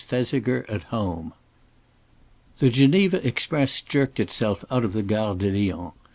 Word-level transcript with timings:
THESIGER 0.07 0.61
IN 0.61 0.79
HER 0.79 0.87
HOME 0.87 1.33
The 2.57 2.71
Geneva 2.71 3.23
express 3.27 3.81
jerked 3.81 4.19
itself 4.19 4.65
out 4.71 4.83
of 4.83 4.93
the 4.93 5.03
Gare 5.03 5.35
de 5.35 5.51
Lyons. 5.71 5.91